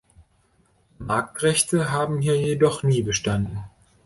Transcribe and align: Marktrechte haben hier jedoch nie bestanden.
Marktrechte 0.97 1.91
haben 1.91 2.21
hier 2.21 2.35
jedoch 2.35 2.81
nie 2.81 3.03
bestanden. 3.03 3.63